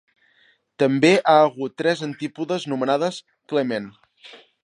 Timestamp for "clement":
3.53-3.87